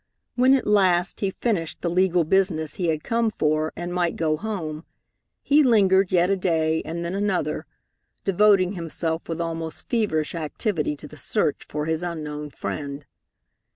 [0.33, 4.35] When at last he finished the legal business he had come for, and might go
[4.35, 4.83] home,
[5.43, 7.67] he lingered yet a day, and then another,
[8.23, 13.05] devoting himself with almost feverish activity to the search for his unknown friend.